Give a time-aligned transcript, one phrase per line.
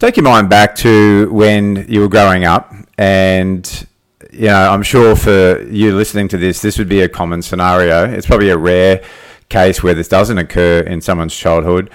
[0.00, 3.86] take your mind back to when you were growing up, and
[4.32, 8.10] you know, I'm sure for you listening to this, this would be a common scenario.
[8.10, 9.04] It's probably a rare
[9.50, 11.90] case where this doesn't occur in someone's childhood,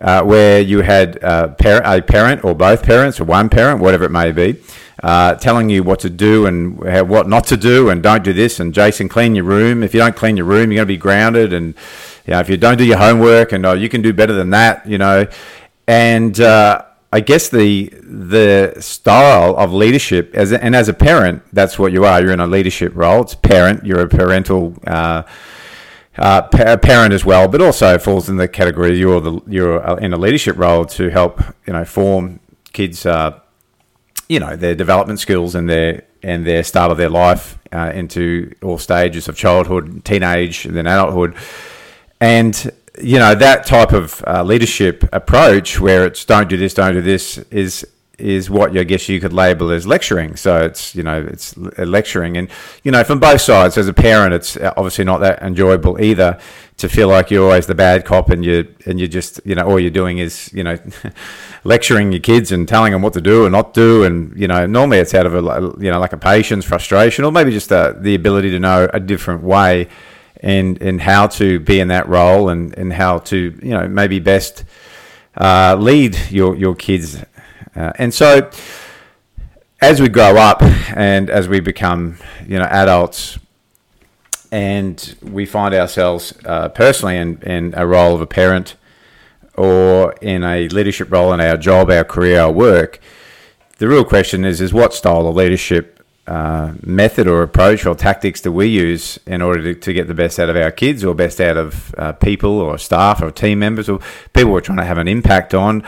[0.00, 4.04] uh, where you had uh, par- a parent or both parents or one parent, whatever
[4.04, 4.62] it may be,
[5.02, 6.78] uh, telling you what to do and
[7.08, 8.60] what not to do, and don't do this.
[8.60, 9.82] And Jason, clean your room.
[9.82, 11.52] If you don't clean your room, you're going to be grounded.
[11.52, 11.74] And
[12.24, 14.50] you know, if you don't do your homework, and oh, you can do better than
[14.50, 15.26] that, you know.
[15.88, 21.42] And uh, I guess the the style of leadership, as a, and as a parent,
[21.52, 22.20] that's what you are.
[22.20, 23.22] You're in a leadership role.
[23.22, 23.86] It's parent.
[23.86, 25.22] You're a parental uh,
[26.18, 30.18] uh, parent as well, but also falls in the category you're the you're in a
[30.18, 32.40] leadership role to help you know form
[32.72, 33.38] kids, uh,
[34.28, 38.52] you know, their development skills and their and their start of their life uh, into
[38.62, 41.34] all stages of childhood, teenage, and then adulthood,
[42.20, 46.94] and you know that type of uh, leadership approach where it's don't do this, don't
[46.94, 47.86] do this is
[48.18, 50.34] is what I guess you could label as lecturing.
[50.34, 52.48] So it's you know it's lecturing, and
[52.82, 53.78] you know from both sides.
[53.78, 56.38] As a parent, it's obviously not that enjoyable either
[56.78, 59.64] to feel like you're always the bad cop, and you and you just you know
[59.64, 60.76] all you're doing is you know
[61.64, 64.66] lecturing your kids and telling them what to do and not do, and you know
[64.66, 67.96] normally it's out of a you know like a patience, frustration, or maybe just a,
[68.00, 69.88] the ability to know a different way
[70.40, 74.18] and and how to be in that role and, and how to you know maybe
[74.18, 74.64] best
[75.36, 77.22] uh, lead your your kids.
[77.74, 78.50] Uh, and so
[79.80, 83.38] as we grow up and as we become you know adults
[84.50, 88.76] and we find ourselves uh, personally in, in a role of a parent
[89.56, 93.00] or in a leadership role in our job, our career, our work,
[93.78, 95.97] the real question is is what style of leadership
[96.28, 100.14] uh, method or approach or tactics that we use in order to, to, get the
[100.14, 103.60] best out of our kids or best out of uh, people or staff or team
[103.60, 103.98] members or
[104.34, 105.82] people we're trying to have an impact on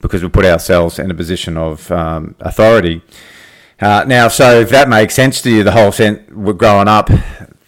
[0.00, 3.00] because we put ourselves in a position of um, authority.
[3.80, 7.08] Uh, now, so if that makes sense to you, the whole sense we're growing up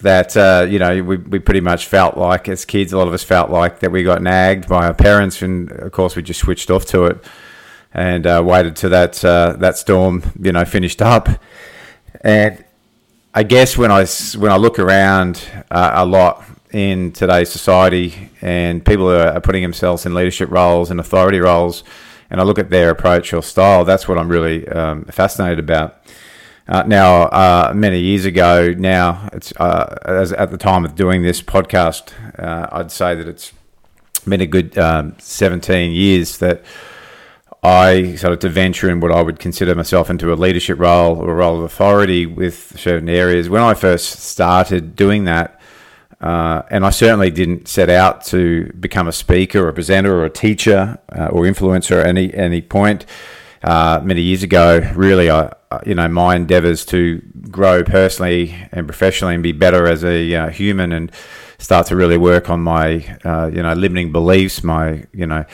[0.01, 3.15] that uh, you know we, we pretty much felt like as kids, a lot of
[3.15, 6.41] us felt like that we got nagged by our parents, and of course we just
[6.41, 7.25] switched off to it
[7.95, 11.31] and uh, waited till that that storm you know finished up.
[12.21, 12.65] And
[13.35, 14.05] I guess when I
[14.37, 20.07] when I look around uh, a lot in today's society, and people are, putting themselves
[20.07, 21.83] in leadership roles and authority roles,
[22.31, 25.97] and I look at their approach or style, that's what I'm really um, fascinated about.
[26.69, 31.23] Uh, now, uh, many years ago, now it's uh, as at the time of doing
[31.23, 33.53] this podcast, uh, I'd say that it's
[34.29, 36.63] been a good um, 17 years that
[37.63, 41.31] I started to venture in what I would consider myself into a leadership role or
[41.31, 43.51] a role of authority with certain areas.
[43.51, 45.61] When I first started doing that,
[46.23, 50.25] uh, and I certainly didn't set out to become a speaker or a presenter or
[50.25, 53.07] a teacher uh, or influencer at any any point.
[53.63, 55.53] Uh, many years ago, really, I
[55.85, 60.49] you know my endeavours to grow personally and professionally and be better as a uh,
[60.49, 61.13] human and
[61.59, 65.45] start to really work on my uh, you know limiting beliefs, my you know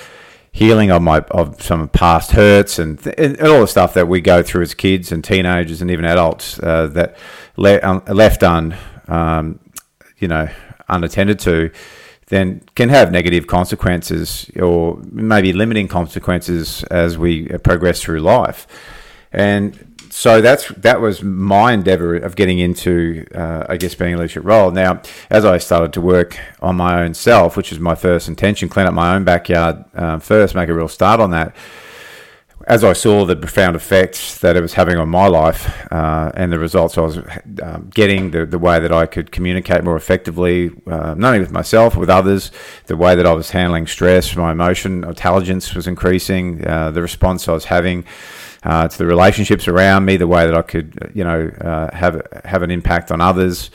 [0.57, 4.23] healing of my of some past hurts and, th- and all the stuff that we
[4.23, 7.15] go through as kids and teenagers and even adults uh, that
[7.59, 8.75] le- um, left un
[9.07, 9.61] um,
[10.17, 10.49] you know
[10.89, 11.71] unattended to
[12.29, 18.67] then can have negative consequences or maybe limiting consequences as we progress through life
[19.33, 24.17] and so that's that was my endeavor of getting into, uh, I guess, being a
[24.17, 24.71] leadership role.
[24.71, 28.71] Now, as I started to work on my own self, which was my first intention,
[28.71, 31.55] clean up my own backyard uh, first, make a real start on that.
[32.67, 36.51] As I saw the profound effects that it was having on my life uh, and
[36.51, 37.19] the results I was
[37.63, 41.53] um, getting, the, the way that I could communicate more effectively, uh, not only with
[41.53, 42.51] myself, with others,
[42.87, 47.47] the way that I was handling stress, my emotion intelligence was increasing, uh, the response
[47.49, 48.05] I was having
[48.67, 52.21] uh, to the relationships around me, the way that I could, you know, uh, have
[52.45, 53.71] have an impact on others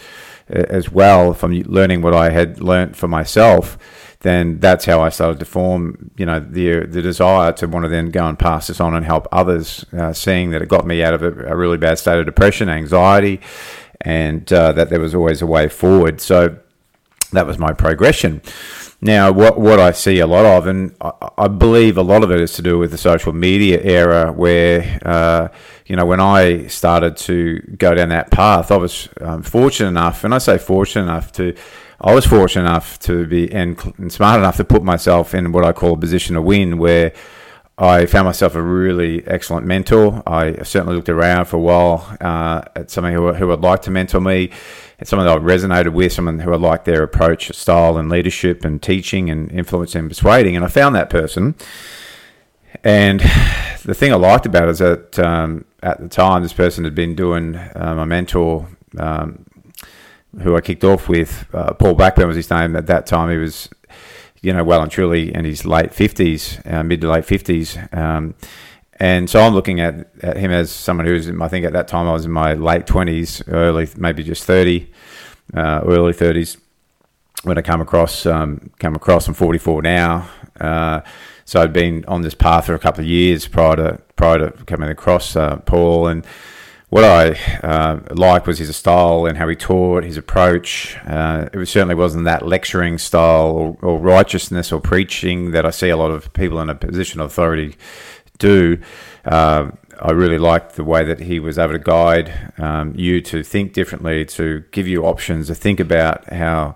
[0.53, 3.77] uh, as well from learning what I had learnt for myself.
[4.19, 7.89] Then that's how I started to form, you know, the the desire to want to
[7.89, 11.01] then go and pass this on and help others, uh, seeing that it got me
[11.01, 13.39] out of a, a, really bad state of depression, anxiety,
[14.01, 16.19] and uh, that there was always a way forward.
[16.19, 16.57] So
[17.31, 18.41] that was my progression.
[19.03, 22.29] Now, what what I see a lot of, and I, I, believe a lot of
[22.29, 25.47] it is to do with the social media era, where uh,
[25.87, 30.23] you know when I started to go down that path, I was um, fortunate enough,
[30.23, 31.55] and I say fortunate enough to,
[31.99, 35.65] I was fortunate enough to be and, and smart enough to put myself in what
[35.65, 37.11] I call a position to win, where
[37.79, 40.21] I found myself a really excellent mentor.
[40.27, 43.89] I certainly looked around for a while uh, at somebody who, who would like to
[43.89, 44.51] mentor me
[45.03, 48.81] someone that I resonated with, someone who I liked their approach, style, and leadership, and
[48.81, 50.55] teaching, and influence and persuading.
[50.55, 51.55] And I found that person,
[52.83, 56.83] and the thing I liked about it is that um, at the time, this person
[56.83, 58.67] had been doing uh, my mentor,
[58.97, 59.45] um,
[60.41, 62.75] who I kicked off with, uh, Paul Blackburn was his name.
[62.75, 63.69] At that time, he was,
[64.41, 67.77] you know, well and truly in his late fifties, uh, mid to late fifties.
[67.91, 68.35] Um,
[69.01, 72.07] and so I'm looking at, at him as someone who's, I think at that time
[72.07, 74.91] I was in my late 20s, early, maybe just 30,
[75.55, 76.57] uh, early 30s
[77.41, 80.29] when I come across, um, come across, I'm 44 now.
[80.59, 81.01] Uh,
[81.45, 84.51] so I'd been on this path for a couple of years prior to prior to
[84.65, 86.23] coming across uh, Paul, and
[86.89, 87.31] what I
[87.63, 90.95] uh, liked was his style and how he taught, his approach.
[91.07, 95.71] Uh, it was, certainly wasn't that lecturing style or, or, righteousness or preaching that I
[95.71, 97.75] see a lot of people in a position of authority
[98.41, 98.79] do.
[99.23, 99.71] Uh,
[100.01, 103.73] I really liked the way that he was able to guide um, you to think
[103.73, 106.75] differently, to give you options, to think about how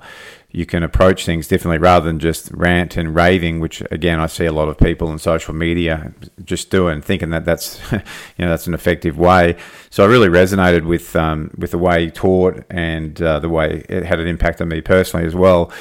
[0.51, 4.45] you can approach things differently rather than just rant and raving, which again I see
[4.45, 6.13] a lot of people in social media
[6.45, 7.99] just doing, thinking that that's you
[8.39, 9.57] know that's an effective way.
[9.89, 13.85] So I really resonated with um, with the way he taught and uh, the way
[13.89, 15.73] it had an impact on me personally as well.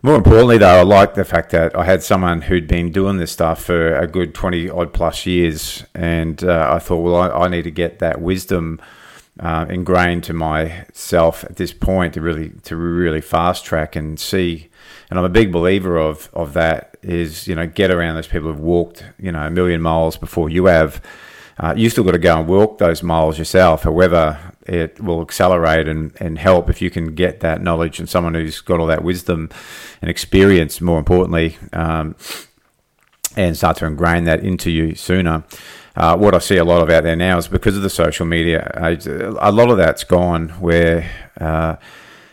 [0.00, 3.32] More importantly, though, I like the fact that I had someone who'd been doing this
[3.32, 7.48] stuff for a good twenty odd plus years, and uh, I thought, well, I, I
[7.48, 8.80] need to get that wisdom
[9.40, 14.68] uh, ingrained to myself at this point to really to really fast track and see.
[15.10, 18.52] And I'm a big believer of of that is you know get around those people
[18.52, 21.02] who've walked you know a million miles before you have.
[21.58, 23.82] Uh, you still got to go and walk those miles yourself.
[23.82, 28.34] However, it will accelerate and, and help if you can get that knowledge and someone
[28.34, 29.48] who's got all that wisdom
[30.02, 32.14] and experience, more importantly, um,
[33.36, 35.44] and start to ingrain that into you sooner.
[35.96, 38.24] Uh, what I see a lot of out there now is because of the social
[38.24, 38.70] media,
[39.40, 41.10] a lot of that's gone where,
[41.40, 41.74] uh,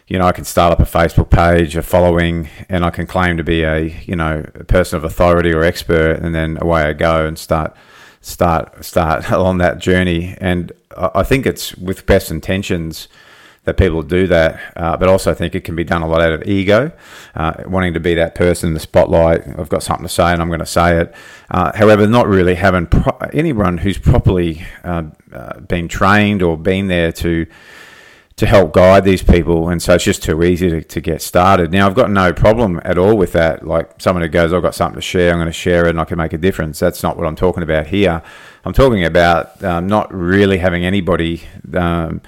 [0.08, 3.38] you know, I can start up a Facebook page, a following, and I can claim
[3.38, 6.94] to be a, you know, a person of authority or expert, and then away I
[6.94, 7.76] go and start,
[8.26, 10.36] start, start along that journey.
[10.40, 13.08] And I think it's with best intentions
[13.66, 16.22] that people do that, uh, but also I think it can be done a lot
[16.22, 16.92] out of ego,
[17.34, 19.42] uh, wanting to be that person in the spotlight.
[19.58, 21.16] I've got something to say and I'm going to say it.
[21.50, 26.88] Uh, however, not really having pro- anyone who's properly uh, uh, been trained or been
[26.88, 27.48] there to
[28.38, 31.72] to help guide these people, and so it's just too easy to, to get started.
[31.72, 33.66] Now, I've got no problem at all with that.
[33.66, 36.02] Like someone who goes, I've got something to share, I'm going to share it, and
[36.02, 36.78] I can make a difference.
[36.78, 38.22] That's not what I'm talking about here.
[38.66, 41.44] I'm talking about um, not really having anybody.
[41.74, 42.22] Um,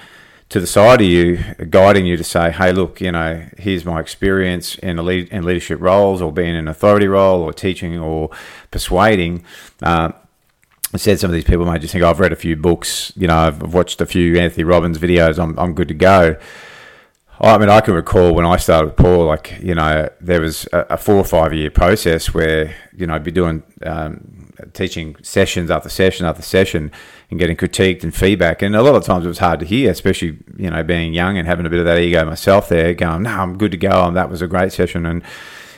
[0.49, 3.99] to the side of you, guiding you to say, "Hey, look, you know, here's my
[3.99, 8.29] experience in lead, in leadership roles, or being in authority role, or teaching, or
[8.71, 9.43] persuading."
[9.81, 10.13] Uh,
[10.93, 13.11] I said some of these people might just think, oh, "I've read a few books,
[13.15, 16.37] you know, I've watched a few Anthony Robbins videos, I'm I'm good to go."
[17.39, 20.67] I mean, I can recall when I started with Paul, like you know, there was
[20.73, 25.15] a, a four or five year process where you know I'd be doing um, teaching
[25.21, 26.91] sessions after session after session
[27.29, 28.63] and getting critiqued and feedback.
[28.63, 31.37] And a lot of times it was hard to hear, especially you know being young
[31.37, 32.69] and having a bit of that ego myself.
[32.69, 34.05] There, going, "No, I'm good to go.
[34.05, 35.21] And that was a great session." And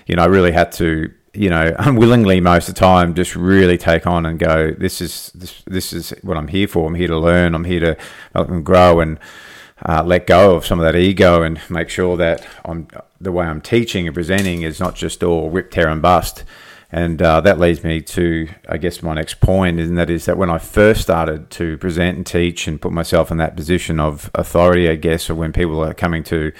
[0.07, 3.77] you know, I really had to, you know, unwillingly most of the time, just really
[3.77, 4.71] take on and go.
[4.71, 6.87] This is this, this is what I'm here for.
[6.87, 7.55] I'm here to learn.
[7.55, 7.97] I'm here
[8.35, 9.19] to grow and.
[9.81, 12.85] Uh, let go of some of that ego and make sure that I'm
[13.21, 16.43] the way I'm teaching and presenting is not just all rip, tear, and bust.
[16.91, 20.37] And uh, that leads me to, I guess, my next point, and that is that
[20.37, 24.31] when I first started to present and teach and put myself in that position of
[24.33, 26.51] authority, I guess, or when people are coming to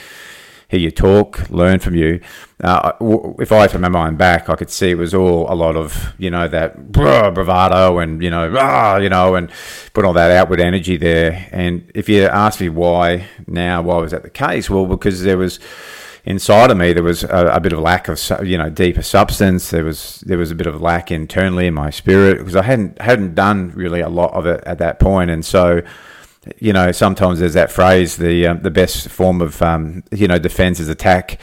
[0.67, 2.21] hear you talk, learn from you,
[2.61, 2.93] uh,
[3.39, 6.13] if I had my mind back, I could see it was all a lot of,
[6.17, 9.49] you know, that bravado and, you know, rah, you know, and
[9.93, 11.47] put all that outward energy there.
[11.51, 14.69] And if you ask me why now, why was that the case?
[14.69, 15.59] Well, because there was
[16.25, 19.69] inside of me there was a, a, bit of lack of you know deeper substance.
[19.69, 23.01] There was there was a bit of lack internally in my spirit because I hadn't
[23.01, 25.09] hadn't done really a lot of it at that point.
[25.09, 25.81] point, and so
[26.59, 30.37] you know sometimes there's that phrase the um, the best form of um, you know
[30.37, 31.39] defense is attack.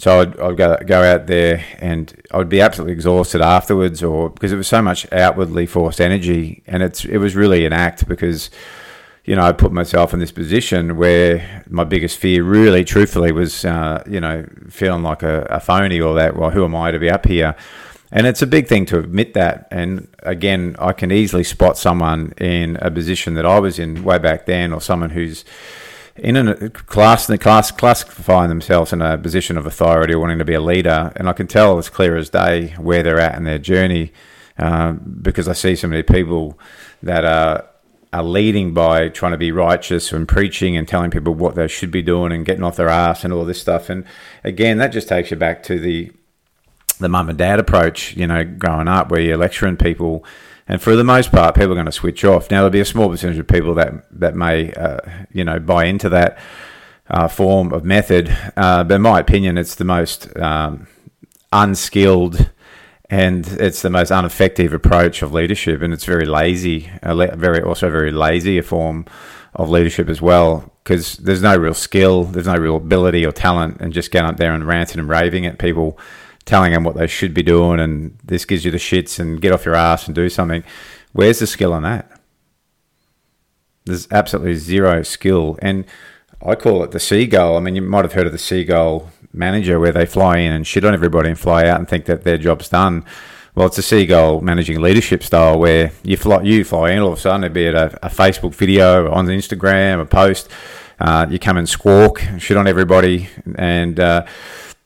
[0.00, 4.30] So I'd, I'd go, go out there and I would be absolutely exhausted afterwards, or
[4.30, 8.08] because it was so much outwardly forced energy, and it's it was really an act
[8.08, 8.48] because
[9.26, 13.64] you know, I put myself in this position where my biggest fear, really, truthfully, was,
[13.66, 16.36] uh, you know, feeling like a, a, phony or that.
[16.36, 17.54] Well, who am I to be up here?
[18.10, 19.68] And it's a big thing to admit that.
[19.70, 24.18] And again, I can easily spot someone in a position that I was in way
[24.18, 25.44] back then, or someone who's
[26.22, 30.44] in a class, the class classifying themselves in a position of authority or wanting to
[30.44, 31.12] be a leader.
[31.16, 34.12] And I can tell as clear as day where they're at in their journey
[34.58, 36.58] uh, because I see so many people
[37.02, 37.66] that are
[38.12, 41.92] are leading by trying to be righteous and preaching and telling people what they should
[41.92, 43.88] be doing and getting off their ass and all this stuff.
[43.88, 44.04] And
[44.42, 46.12] again, that just takes you back to the
[46.98, 50.24] the mum and dad approach, you know, growing up where you're lecturing people
[50.70, 52.48] And for the most part, people are going to switch off.
[52.48, 55.00] Now there'll be a small percentage of people that that may, uh,
[55.32, 56.38] you know, buy into that
[57.08, 58.28] uh, form of method.
[58.56, 60.86] Uh, but in my opinion, it's the most um,
[61.52, 62.50] unskilled
[63.10, 68.12] and it's the most ineffective approach of leadership, and it's very lazy, very also very
[68.12, 69.04] lazy a form
[69.56, 73.80] of leadership as well, because there's no real skill, there's no real ability or talent,
[73.80, 75.98] and just getting up there and ranting and raving at people,
[76.50, 79.52] telling them what they should be doing, and this gives you the shits, and get
[79.52, 80.64] off your ass and do something.
[81.12, 82.10] Where's the skill on that?
[83.84, 85.84] There's absolutely zero skill, and
[86.44, 87.56] I call it the seagull.
[87.56, 90.66] I mean, you might have heard of the seagull manager where they fly in and
[90.66, 93.04] shit on everybody and fly out and think that their job's done.
[93.54, 97.18] Well, it's a seagull managing leadership style where you fly, you fly in all of
[97.18, 100.48] a sudden, be it a, a Facebook video on Instagram, a post,
[100.98, 104.26] uh, you come and squawk, shit on everybody, and uh,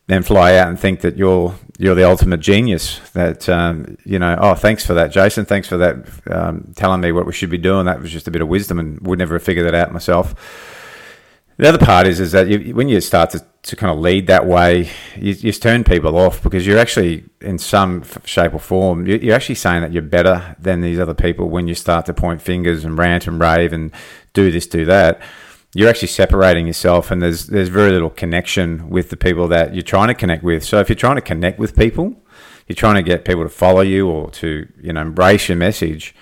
[0.06, 2.99] then fly out and think that you're you're the ultimate genius.
[3.11, 5.44] That um, you know, oh, thanks for that, Jason.
[5.44, 5.96] Thanks for that,
[6.30, 7.87] um, telling me what we should be doing.
[7.87, 10.34] That was just a bit of wisdom, and would never have figured that out myself.
[11.56, 14.26] The other part is is that you, when you start to, to kind of lead
[14.26, 19.06] that way, you, you turn people off because you're actually, in some shape or form,
[19.06, 22.14] you, you're actually saying that you're better than these other people when you start to
[22.14, 23.92] point fingers and rant and rave and
[24.32, 25.20] do this, do that.
[25.74, 29.82] You're actually separating yourself, and there's there's very little connection with the people that you're
[29.82, 30.64] trying to connect with.
[30.64, 32.14] So if you're trying to connect with people,
[32.68, 36.14] you're trying to get people to follow you or to you know embrace your message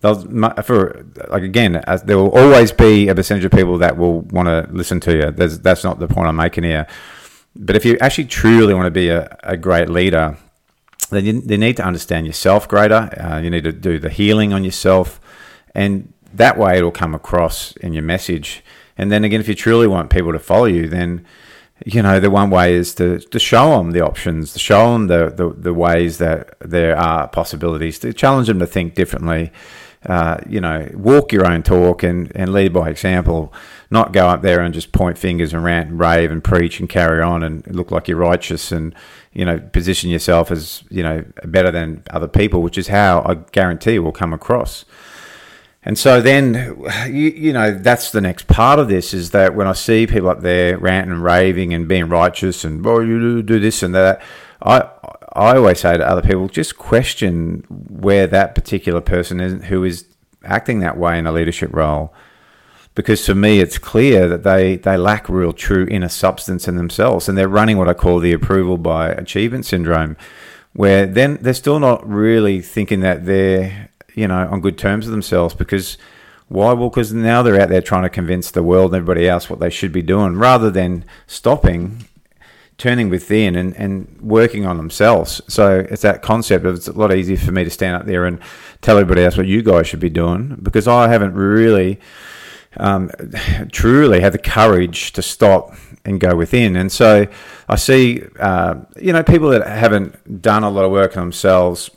[0.00, 0.14] They'll
[0.62, 4.68] for like again, there will always be a percentage of people that will want to
[4.70, 5.30] listen to you.
[5.30, 6.86] There's, that's not the point I'm making here.
[7.54, 10.36] But if you actually truly want to be a, a great leader,
[11.08, 13.08] then you, you, need to understand yourself greater.
[13.18, 15.18] Uh, you need to do the healing on yourself,
[15.74, 18.62] and that way it'll come across in your message.
[18.98, 21.24] And then again, if you truly want people to follow you, then
[21.84, 25.08] you know the one way is to, to show them the options, to show them
[25.08, 29.52] the, the, the ways that there are possibilities, to challenge them to think differently
[30.08, 33.52] uh, you know, walk your own talk and, and lead by example,
[33.90, 36.88] not go up there and just point fingers and rant and rave and preach and
[36.88, 38.94] carry on and look like you're righteous and,
[39.32, 43.34] you know, position yourself as, you know, better than other people, which is how I
[43.50, 44.84] guarantee will come across.
[45.86, 46.76] And so then,
[47.06, 50.28] you, you know, that's the next part of this is that when I see people
[50.28, 54.20] up there ranting and raving and being righteous and, well, you do this and that,
[54.60, 54.88] I,
[55.32, 60.06] I always say to other people, just question where that particular person is who is
[60.42, 62.12] acting that way in a leadership role.
[62.96, 67.28] Because for me, it's clear that they, they lack real true inner substance in themselves.
[67.28, 70.16] And they're running what I call the approval by achievement syndrome,
[70.72, 75.12] where then they're still not really thinking that they're, you know, on good terms with
[75.12, 75.54] themselves.
[75.54, 75.96] Because
[76.48, 76.72] why?
[76.72, 79.60] Well, because now they're out there trying to convince the world and everybody else what
[79.60, 82.08] they should be doing rather than stopping
[82.78, 85.40] turning within and, and working on themselves.
[85.48, 88.26] So it's that concept of it's a lot easier for me to stand up there
[88.26, 88.38] and
[88.82, 91.98] tell everybody else what you guys should be doing because I haven't really
[92.76, 93.10] um,
[93.72, 96.76] truly had the courage to stop and go within.
[96.76, 97.26] And so
[97.68, 101.90] I see, uh, you know, people that haven't done a lot of work on themselves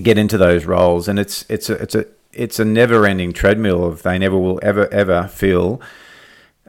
[0.00, 4.02] get into those roles, and it's it's a it's a it's a never-ending treadmill of
[4.02, 5.80] they never will ever ever feel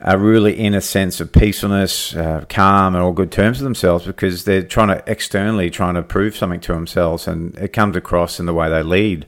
[0.01, 4.05] are really in a sense of peacefulness, uh, calm, and all good terms with themselves
[4.05, 8.39] because they're trying to externally trying to prove something to themselves, and it comes across
[8.39, 9.25] in the way they lead.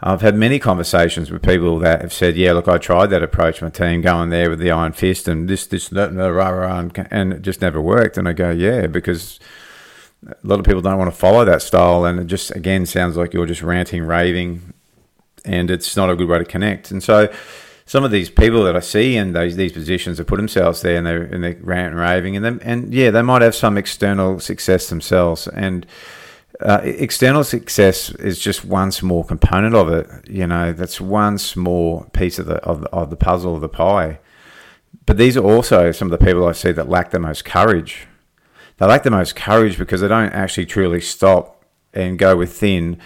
[0.00, 3.62] I've had many conversations with people that have said, "Yeah, look, I tried that approach.
[3.62, 6.78] My team going there with the iron fist and this, this, that, and, rah, rah,
[6.78, 9.38] and, and it just never worked." And I go, "Yeah, because."
[10.26, 13.16] A lot of people don't want to follow that style, and it just again sounds
[13.16, 14.72] like you're just ranting, raving,
[15.44, 16.90] and it's not a good way to connect.
[16.90, 17.32] And so,
[17.86, 20.96] some of these people that I see in those these positions have put themselves there
[20.96, 23.76] and they're and they're ranting and raving and them and yeah they might have some
[23.76, 25.46] external success themselves.
[25.48, 25.86] And
[26.60, 32.04] uh, external success is just one small component of it you know that's one small
[32.12, 34.18] piece of the of the, of the puzzle of the pie.
[35.06, 38.06] But these are also some of the people I see that lack the most courage
[38.78, 42.98] they lack the most courage because they don't actually truly stop and go within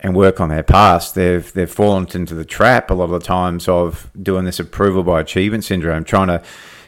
[0.00, 3.20] and work on their past, they've they've fallen into the trap a lot of the
[3.20, 6.42] times of doing this approval by achievement syndrome, trying to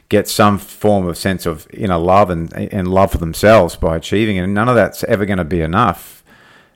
[0.08, 4.38] get some form of sense of inner love and, and love for themselves by achieving.
[4.38, 6.22] And none of that's ever going to be enough.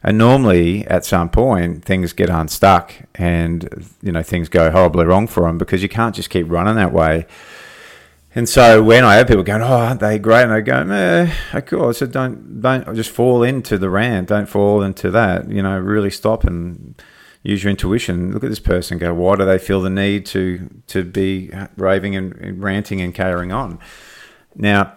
[0.03, 5.27] And normally, at some point, things get unstuck, and you know things go horribly wrong
[5.29, 7.27] for them because you can't just keep running that way.
[8.35, 11.33] And so when I have people going, "Oh, aren't they great?" and I go, "Eh,
[11.53, 14.29] of course." So don't don't just fall into the rant.
[14.29, 15.49] Don't fall into that.
[15.49, 17.00] You know, really stop and
[17.45, 18.33] use your intuition.
[18.33, 18.99] Look at this person.
[18.99, 23.53] Go, why do they feel the need to to be raving and ranting and carrying
[23.53, 23.79] on?
[24.57, 24.95] Now,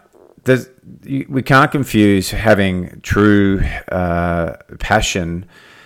[1.03, 5.45] we can't confuse having true uh, passion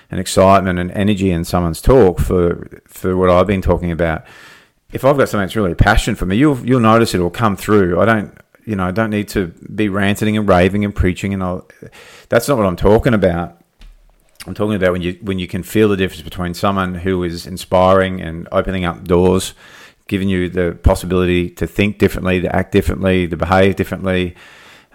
[0.10, 4.24] and excitement and energy in someone's talk for for what I've been talking about.
[4.94, 7.56] If I've got something that's really passion for me, you'll you'll notice it will come
[7.56, 8.00] through.
[8.00, 11.44] I don't you know I don't need to be ranting and raving and preaching and
[11.44, 11.68] I'll,
[12.30, 13.62] that's not what I'm talking about.
[14.48, 17.46] I'm talking about when you when you can feel the difference between someone who is
[17.46, 19.54] inspiring and opening up doors,
[20.08, 24.36] giving you the possibility to think differently, to act differently, to behave differently.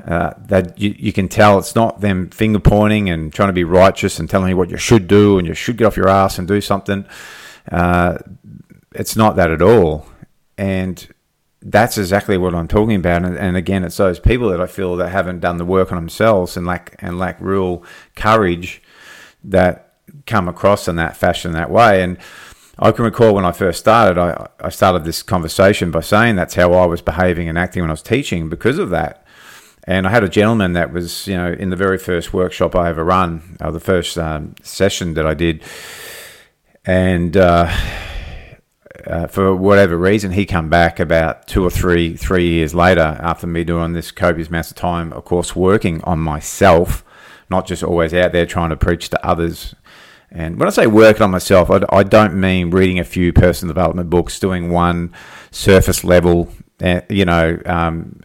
[0.04, 3.64] Uh, that you, you can tell it's not them finger pointing and trying to be
[3.64, 6.38] righteous and telling you what you should do and you should get off your ass
[6.38, 7.06] and do something.
[7.72, 8.18] Uh,
[8.98, 10.06] it's not that at all.
[10.58, 11.06] And
[11.62, 13.24] that's exactly what I'm talking about.
[13.24, 15.96] And, and, again, it's those people that I feel that haven't done the work on
[15.96, 17.82] themselves and lack and lack real
[18.14, 18.82] courage
[19.44, 19.94] that
[20.26, 22.02] come across in that fashion, that way.
[22.02, 22.18] And
[22.78, 26.54] I can recall when I first started, I, I started this conversation by saying that's
[26.54, 29.26] how I was behaving and acting when I was teaching because of that.
[29.84, 32.88] And I had a gentleman that was, you know, in the very first workshop I
[32.88, 35.62] ever run, or the first um, session that I did,
[36.84, 37.72] and uh,
[39.06, 43.46] uh, for whatever reason, he come back about two or three three years later after
[43.46, 47.04] me doing this copious amounts of time, of course, working on myself
[47.50, 49.74] not just always out there trying to preach to others.
[50.30, 53.72] And when I say working on myself, I, I don't mean reading a few personal
[53.72, 55.12] development books, doing one
[55.50, 58.20] surface level, uh, you know, um,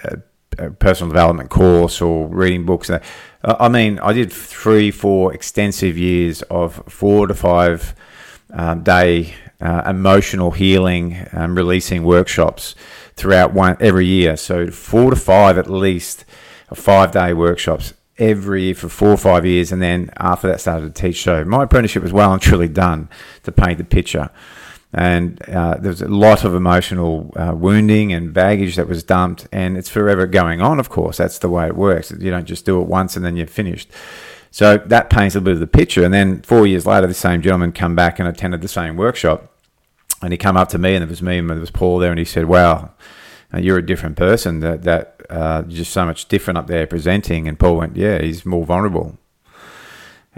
[0.79, 2.89] personal development course or reading books.
[2.89, 2.99] Uh,
[3.43, 7.95] I mean, I did three, four extensive years of four to five
[8.51, 12.75] um, day uh, emotional healing, um, releasing workshops
[13.15, 14.35] throughout one every year.
[14.37, 16.25] So four to five at least,
[16.73, 20.93] five day workshops every year for four or five years, and then after that started
[20.95, 21.23] to teach.
[21.23, 23.09] So my apprenticeship was well and truly done
[23.43, 24.29] to paint the picture.
[24.93, 29.47] And uh, there was a lot of emotional uh, wounding and baggage that was dumped,
[29.51, 30.79] and it's forever going on.
[30.79, 32.11] Of course, that's the way it works.
[32.11, 33.89] You don't just do it once and then you're finished.
[34.51, 36.03] So that paints a bit of the picture.
[36.03, 39.50] And then four years later, the same gentleman come back and attended the same workshop,
[40.21, 42.11] and he come up to me, and there was me and there was Paul there,
[42.11, 42.91] and he said, "Wow."
[43.53, 44.61] You're a different person.
[44.61, 47.48] That that uh, just so much different up there presenting.
[47.48, 49.17] And Paul went, yeah, he's more vulnerable.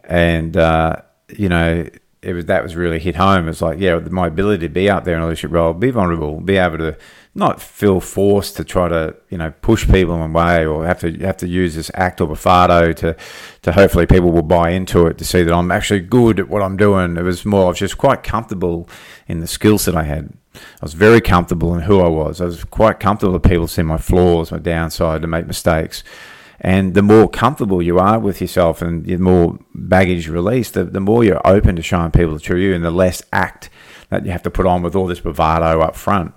[0.03, 0.97] And uh,
[1.29, 1.87] you know,
[2.21, 3.47] it was that was really hit home.
[3.47, 6.39] It's like, yeah, my ability to be up there in a leadership role, be vulnerable,
[6.39, 6.97] be able to
[7.35, 11.37] not feel forced to try to you know push people away or have to have
[11.37, 13.15] to use this act or bravado to
[13.63, 16.61] to hopefully people will buy into it to see that I'm actually good at what
[16.61, 17.17] I'm doing.
[17.17, 18.87] It was more I was just quite comfortable
[19.27, 20.33] in the skills that I had.
[20.55, 22.39] I was very comfortable in who I was.
[22.39, 26.03] I was quite comfortable that people see my flaws, my downside, to make mistakes.
[26.61, 30.99] And the more comfortable you are with yourself and the more baggage released, the, the
[30.99, 33.69] more you're open to showing people the true you and the less act
[34.09, 36.33] that you have to put on with all this bravado up front.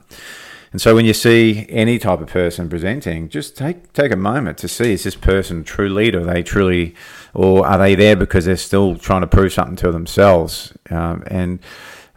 [0.77, 4.59] And so when you see any type of person presenting, just take take a moment
[4.59, 6.21] to see is this person a true leader?
[6.21, 6.95] Are they truly,
[7.33, 10.75] or are they there because they're still trying to prove something to themselves?
[10.91, 11.61] Um, and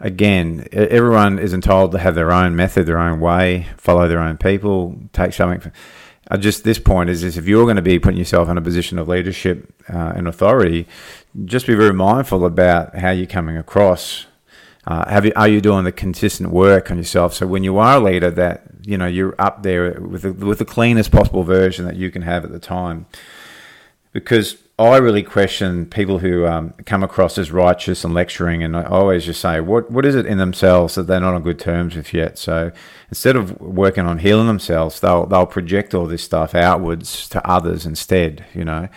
[0.02, 4.36] again, everyone is entitled to have their own method, their own way, follow their own
[4.36, 5.72] people, take something.
[6.28, 8.62] I just this point is, is if you're going to be putting yourself in a
[8.62, 10.86] position of leadership uh, and authority,
[11.46, 14.26] just be very mindful about how you're coming across.
[14.90, 17.36] Uh, you, are you doing the consistent work on yourself?
[17.36, 20.58] So when you are a leader, that you know you're up there with the, with
[20.58, 23.06] the cleanest possible version that you can have at the time,
[24.14, 28.84] because I really question people who um, come across as righteous and lecturing, and I
[28.84, 31.96] always just say, what what is it in themselves that they're not on good terms
[31.96, 32.40] with yet?
[32.40, 32.72] So
[33.10, 37.86] instead of working on healing themselves, they'll they'll project all this stuff outwards to others
[37.86, 38.90] instead, you know.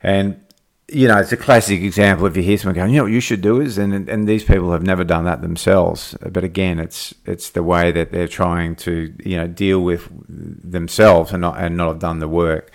[0.00, 0.40] And
[0.88, 2.26] you know, it's a classic example.
[2.26, 4.44] If you hear someone going, you know, what you should do is, and and these
[4.44, 6.16] people have never done that themselves.
[6.20, 11.32] But again, it's it's the way that they're trying to you know deal with themselves
[11.32, 12.70] and not and not have done the work.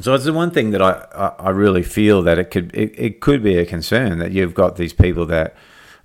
[0.00, 3.20] So it's the one thing that I, I really feel that it could it, it
[3.20, 5.56] could be a concern that you've got these people that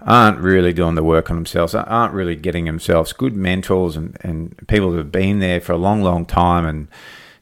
[0.01, 4.67] aren't really doing the work on themselves, aren't really getting themselves good mentors and, and
[4.67, 6.87] people who have been there for a long, long time and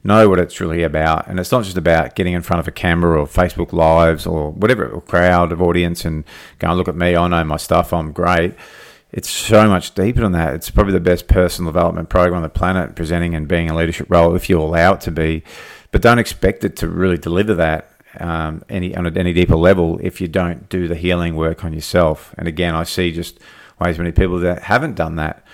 [0.02, 1.28] know what it's really about.
[1.28, 4.50] And it's not just about getting in front of a camera or Facebook Lives or
[4.50, 6.24] whatever or crowd of audience and
[6.58, 8.54] going, look at me, I know my stuff, I'm great.
[9.12, 10.54] It's so much deeper than that.
[10.54, 14.06] It's probably the best personal development program on the planet, presenting and being a leadership
[14.08, 15.42] role if you allow it to be
[15.90, 20.20] but don't expect it to really deliver that um, any on any deeper level if
[20.20, 22.34] you don't do the healing work on yourself.
[22.38, 23.38] And again, I see just
[23.80, 25.44] ways many people that haven't done that.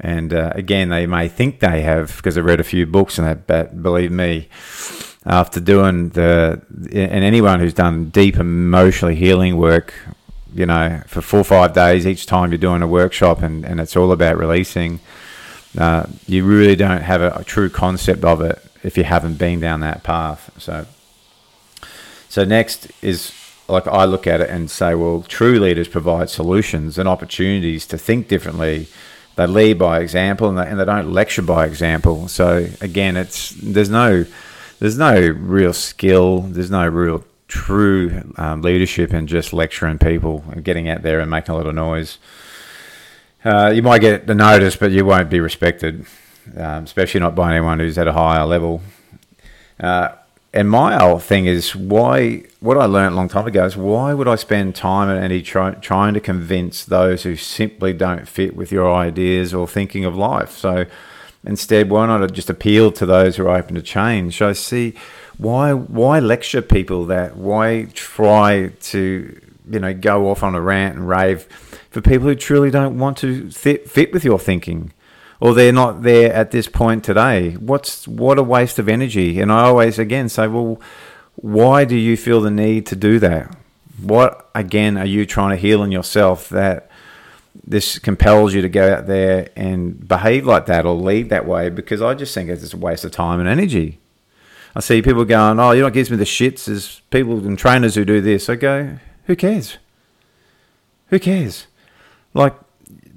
[0.00, 3.26] And uh, again, they may think they have because they've read a few books and
[3.26, 3.46] that.
[3.46, 4.48] But believe me,
[5.24, 9.94] after doing the and anyone who's done deep emotionally healing work,
[10.54, 13.80] you know, for four or five days each time you're doing a workshop, and, and
[13.80, 15.00] it's all about releasing.
[15.76, 19.60] Uh, you really don't have a, a true concept of it if you haven't been
[19.60, 20.50] down that path.
[20.58, 20.86] So,
[22.28, 23.32] so next is
[23.68, 27.98] like I look at it and say, well, true leaders provide solutions and opportunities to
[27.98, 28.88] think differently.
[29.36, 32.28] They lead by example and they, and they don't lecture by example.
[32.28, 34.24] So again, it's there's no
[34.78, 36.40] there's no real skill.
[36.40, 41.30] There's no real true um, leadership in just lecturing people and getting out there and
[41.30, 42.18] making a lot of noise.
[43.44, 46.04] Uh, you might get the notice, but you won't be respected,
[46.56, 48.82] um, especially not by anyone who's at a higher level.
[49.78, 50.08] Uh,
[50.56, 54.14] and my whole thing is why what I learned a long time ago is why
[54.14, 58.56] would I spend time and energy try, trying to convince those who simply don't fit
[58.56, 60.52] with your ideas or thinking of life?
[60.52, 60.86] So
[61.44, 64.40] instead, why not just appeal to those who are open to change?
[64.40, 64.94] I see
[65.36, 67.36] why why lecture people that?
[67.36, 69.40] Why try to
[69.70, 71.42] you know go off on a rant and rave
[71.90, 74.94] for people who truly don't want to fit, fit with your thinking?
[75.40, 77.52] Or they're not there at this point today.
[77.54, 79.40] What's what a waste of energy.
[79.40, 80.80] And I always again say, well,
[81.36, 83.54] why do you feel the need to do that?
[84.00, 86.90] What again are you trying to heal in yourself that
[87.66, 91.68] this compels you to go out there and behave like that or lead that way?
[91.68, 93.98] Because I just think it's a waste of time and energy.
[94.74, 97.58] I see people going, oh, you know what gives me the shits is people and
[97.58, 98.50] trainers who do this.
[98.50, 99.78] I go, who cares?
[101.08, 101.66] Who cares?
[102.34, 102.54] Like,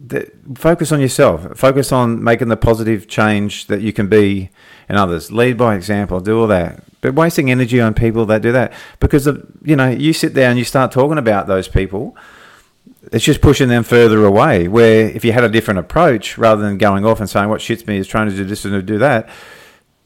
[0.10, 1.58] the, focus on yourself.
[1.58, 4.50] Focus on making the positive change that you can be
[4.90, 5.32] in others.
[5.32, 6.20] Lead by example.
[6.20, 6.84] Do all that.
[7.02, 10.50] But wasting energy on people that do that because of, you know you sit there
[10.50, 12.16] and you start talking about those people.
[13.14, 14.68] It's just pushing them further away.
[14.68, 17.88] Where if you had a different approach, rather than going off and saying what shits
[17.88, 19.30] me is trying to do this and to do that,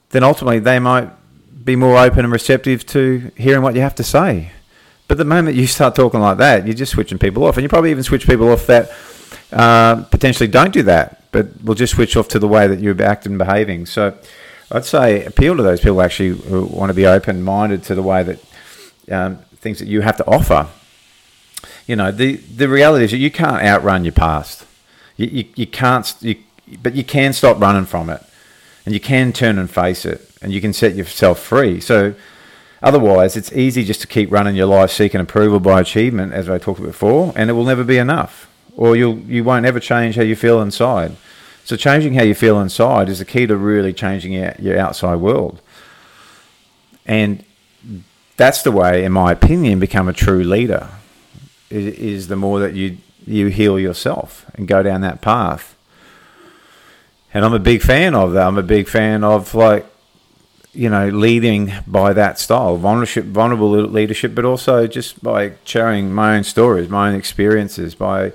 [0.10, 1.10] then ultimately they might
[1.66, 4.52] be more open and receptive to hearing what you have to say.
[5.08, 7.70] But the moment you start talking like that, you're just switching people off, and you
[7.70, 8.92] probably even switch people off that
[9.52, 13.02] uh, potentially don't do that, but we'll just switch off to the way that you're
[13.02, 13.86] acting and behaving.
[13.86, 14.18] So
[14.72, 18.02] I'd say appeal to those people actually who want to be open minded to the
[18.02, 18.40] way that
[19.12, 20.68] um, things that you have to offer.
[21.86, 24.66] You know, the, the reality is that you can't outrun your past.
[25.18, 26.38] You, you, you can't, you,
[26.82, 28.24] but you can stop running from it
[28.86, 31.80] and you can turn and face it and you can set yourself free.
[31.80, 32.16] So
[32.82, 36.58] otherwise, it's easy just to keep running your life seeking approval by achievement, as I
[36.58, 40.16] talked about before, and it will never be enough or you'll you won't ever change
[40.16, 41.16] how you feel inside.
[41.66, 45.62] So changing how you feel inside is the key to really changing your, outside world.
[47.06, 47.44] And
[48.36, 50.90] that's the way, in my opinion, become a true leader.
[51.70, 55.76] Is the more that you you heal yourself and go down that path.
[57.34, 58.46] And I'm a big fan of that.
[58.46, 59.86] I'm a big fan of like
[60.74, 66.36] you know, leading by that style, vulnerable, vulnerable leadership, but also just by sharing my
[66.36, 68.32] own stories, my own experiences, by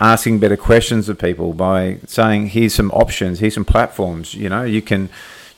[0.00, 4.34] asking better questions of people, by saying, here's some options, here's some platforms.
[4.34, 5.10] You know, you can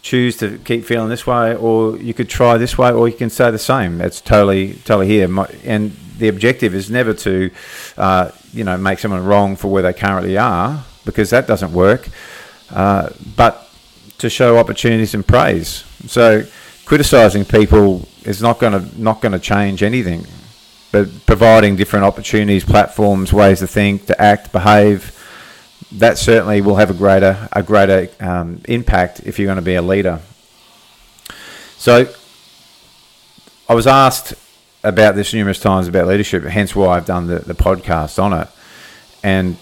[0.03, 3.31] choose to keep feeling this way, or you could try this way, or you can
[3.31, 3.99] say the same.
[3.99, 5.29] That's totally, totally here.
[5.65, 7.51] And the objective is never to,
[7.97, 12.09] uh, you know, make someone wrong for where they currently are, because that doesn't work.
[12.71, 13.69] Uh, but
[14.19, 15.85] to show opportunities and praise.
[16.09, 16.45] So
[16.85, 20.27] criticizing people is not going to not going to change anything,
[20.92, 25.12] but providing different opportunities, platforms, ways to think, to act, behave,
[25.92, 29.75] that certainly will have a greater a greater um, impact if you're going to be
[29.75, 30.21] a leader.
[31.79, 32.09] So
[33.69, 34.35] I was asked
[34.83, 38.49] about this numerous times about leadership, hence why I've done the, the podcast on it.
[39.23, 39.57] And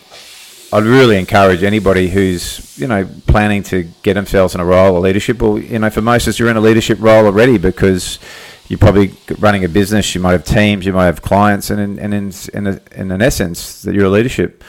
[0.74, 5.04] I'd really encourage anybody who's you know planning to get themselves in a role of
[5.04, 5.40] leadership.
[5.40, 8.18] Well, you know, for most of us, you're in a leadership role already because
[8.66, 10.16] you're probably running a business.
[10.16, 13.12] You might have teams, you might have clients, and in, and in in, a, in
[13.12, 14.64] an essence, that you're a leadership.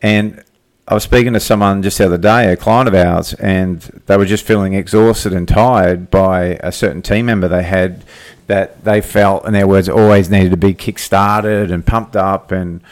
[0.00, 0.44] And
[0.86, 4.16] I was speaking to someone just the other day, a client of ours, and they
[4.16, 8.04] were just feeling exhausted and tired by a certain team member they had
[8.46, 12.52] that they felt, in their words, always needed to be kick started and pumped up
[12.52, 12.82] and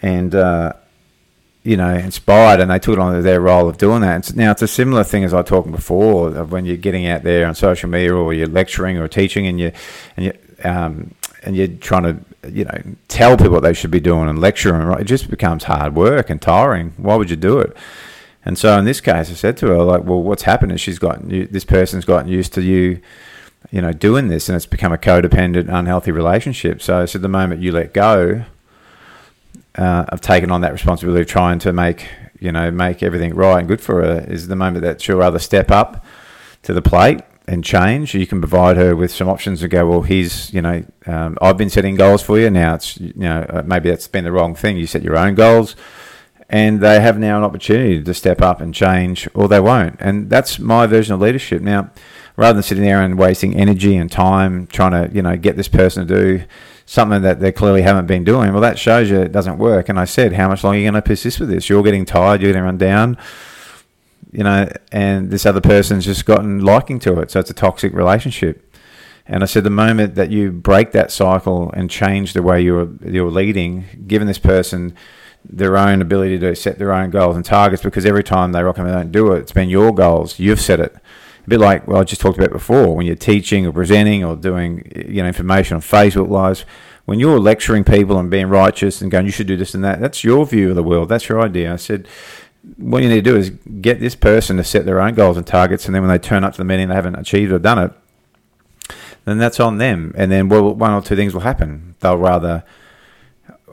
[0.00, 0.72] and uh,
[1.64, 4.28] you know, inspired and they took it on their role of doing that.
[4.28, 7.46] And now it's a similar thing as I talked before when you're getting out there
[7.46, 9.72] on social media or you're lecturing or teaching and you
[10.16, 14.00] and you um, and you're trying to you know tell people what they should be
[14.00, 14.82] doing and lecturing.
[14.82, 16.92] Right, it just becomes hard work and tiring.
[16.98, 17.74] Why would you do it?
[18.44, 20.98] And so in this case, I said to her like, well, what's happened is she's
[20.98, 23.00] gotten this person's gotten used to you.
[23.70, 26.82] You know, doing this, and it's become a codependent, unhealthy relationship.
[26.82, 28.44] So, said, the moment you let go,
[29.76, 32.06] uh, I've taken on that responsibility of trying to make
[32.40, 35.38] you know make everything right and good for her is the moment that she'll rather
[35.38, 36.04] step up
[36.62, 38.14] to the plate and change.
[38.14, 39.86] You can provide her with some options to go.
[39.86, 42.50] Well, here's you know um, I've been setting goals for you.
[42.50, 44.76] Now it's you know uh, maybe that's been the wrong thing.
[44.76, 45.76] You set your own goals.
[46.50, 49.96] And they have now an opportunity to step up and change, or they won't.
[49.98, 51.62] And that's my version of leadership.
[51.62, 51.90] Now,
[52.36, 55.68] rather than sitting there and wasting energy and time trying to, you know, get this
[55.68, 56.44] person to do
[56.86, 58.52] something that they clearly haven't been doing.
[58.52, 59.88] Well, that shows you it doesn't work.
[59.88, 61.68] And I said, how much longer are you going to persist with this?
[61.68, 62.42] You're getting tired.
[62.42, 63.16] You're going to run down.
[64.32, 67.30] You know, and this other person's just gotten liking to it.
[67.30, 68.74] So it's a toxic relationship.
[69.26, 72.90] And I said, the moment that you break that cycle and change the way you're
[73.02, 74.94] you're leading, given this person
[75.46, 78.76] their own ability to set their own goals and targets, because every time they rock
[78.76, 80.38] and they don't do it, it's been your goals.
[80.38, 80.94] You've set it.
[81.44, 84.36] A bit like well, I just talked about before when you're teaching or presenting or
[84.36, 86.64] doing you know information on Facebook lives.
[87.04, 90.00] When you're lecturing people and being righteous and going, you should do this and that.
[90.00, 91.10] That's your view of the world.
[91.10, 91.70] That's your idea.
[91.70, 92.08] I said,
[92.78, 95.46] what you need to do is get this person to set their own goals and
[95.46, 97.78] targets, and then when they turn up to the meeting, they haven't achieved or done
[97.78, 97.92] it
[99.24, 100.12] then that's on them.
[100.16, 101.94] And then well, one or two things will happen.
[102.00, 102.64] They'll rather,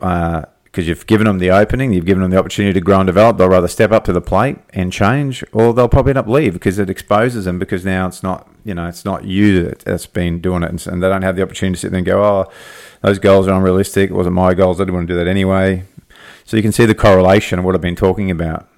[0.01, 3.07] uh, because you've given them the opening, you've given them the opportunity to grow and
[3.07, 6.27] develop, they'll rather step up to the plate and change, or they'll probably end up
[6.27, 10.05] leave because it exposes them because now it's not, you know, it's not you that's
[10.05, 10.69] been doing it.
[10.69, 12.51] And, and they don't have the opportunity to sit there and go, oh,
[13.01, 14.11] those goals are unrealistic.
[14.11, 14.79] It wasn't my goals.
[14.79, 15.83] I didn't want to do that anyway.
[16.45, 18.69] So you can see the correlation of what I've been talking about.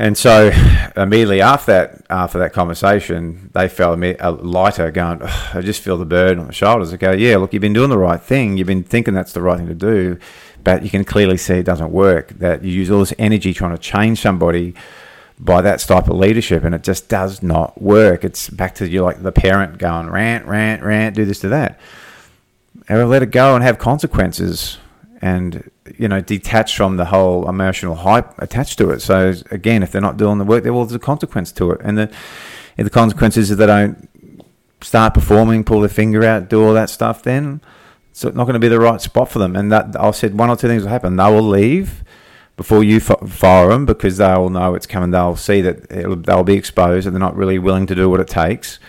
[0.00, 0.52] And so
[0.96, 6.04] immediately after that, after that conversation, they felt a lighter, going, I just feel the
[6.04, 6.92] burden on the shoulders.
[6.92, 8.56] I go, yeah, look, you've been doing the right thing.
[8.56, 10.16] You've been thinking that's the right thing to do,
[10.64, 12.28] but you can clearly see it doesn't work.
[12.30, 14.74] That you use all this energy trying to change somebody
[15.38, 18.24] by that type of leadership, and it just does not work.
[18.24, 21.78] It's back to you like the parent going rant, rant, rant, do this, do that.
[22.88, 24.78] And let it go and have consequences
[25.20, 29.00] and you know detached from the whole emotional hype attached to it.
[29.00, 31.80] So again, if they're not doing the work, there well, there's a consequence to it,
[31.82, 32.12] and the
[32.76, 34.08] if the consequence is they don't
[34.80, 37.60] start performing, pull their finger out, do all that stuff, then
[38.26, 39.54] it's not going to be the right spot for them.
[39.54, 41.14] And that I said one or two things will happen.
[41.14, 42.02] They will leave
[42.56, 45.12] before you fire them because they'll know it's coming.
[45.12, 48.26] They'll see that they'll be exposed and they're not really willing to do what it
[48.26, 48.80] takes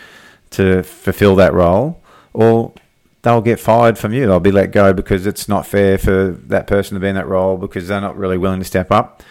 [0.51, 2.01] to fulfill that role,
[2.33, 2.73] or
[3.21, 4.25] they'll get fired from you.
[4.25, 7.27] They'll be let go because it's not fair for that person to be in that
[7.27, 9.21] role because they're not really willing to step up.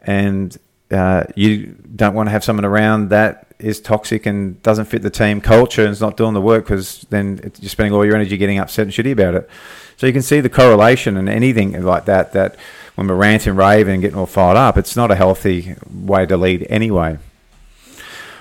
[0.00, 0.56] And
[0.90, 5.10] uh, you don't want to have someone around that is toxic and doesn't fit the
[5.10, 8.36] team culture and is not doing the work because then you're spending all your energy
[8.36, 9.48] getting upset and shitty about it.
[9.96, 12.56] So you can see the correlation and anything like that, that
[12.96, 16.36] when we're ranting, raving and getting all fired up, it's not a healthy way to
[16.36, 17.18] lead anyway.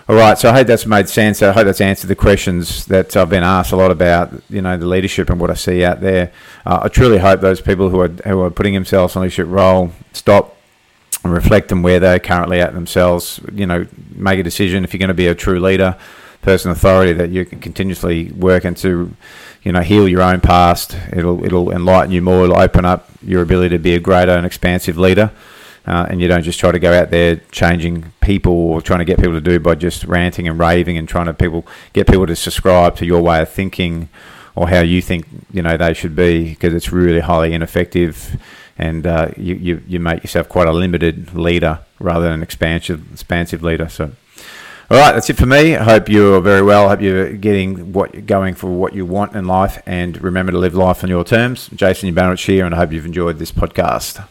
[0.07, 1.41] All right, so I hope that's made sense.
[1.41, 4.77] I hope that's answered the questions that I've been asked a lot about, you know,
[4.77, 6.31] the leadership and what I see out there.
[6.63, 9.93] Uh, I truly hope those people who are who are putting themselves a leadership role
[10.13, 10.54] stop
[11.25, 13.39] and reflect on where they're currently at themselves.
[13.51, 13.85] You know,
[14.15, 15.97] make a decision if you're going to be a true leader,
[16.41, 19.15] person authority that you can continuously work into,
[19.63, 20.97] you know, heal your own past.
[21.11, 22.45] It'll it'll enlighten you more.
[22.45, 25.31] It'll open up your ability to be a greater and expansive leader
[25.87, 29.05] uh, and you don't just try to go out there changing people or trying to
[29.05, 32.25] get people to do by just ranting and raving and trying to people get people
[32.25, 34.09] to subscribe to your way of thinking
[34.55, 38.39] or how you think you know they should be because it's really highly ineffective
[38.77, 43.11] and uh, you, you, you make yourself quite a limited leader rather than an expansive
[43.11, 44.11] expansive leader so
[44.87, 45.75] all right, that's it for me.
[45.75, 46.85] I hope you're very well.
[46.85, 50.59] I hope you're getting what going for what you want in life, and remember to
[50.59, 51.69] live life on your terms.
[51.69, 54.23] Jason Ubanowitz here, and I hope you've enjoyed this podcast.